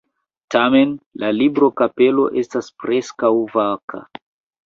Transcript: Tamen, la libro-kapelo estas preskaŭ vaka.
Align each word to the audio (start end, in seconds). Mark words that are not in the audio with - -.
Tamen, 0.53 0.93
la 1.23 1.27
libro-kapelo 1.39 2.25
estas 2.43 2.71
preskaŭ 2.85 3.31
vaka. 3.55 4.01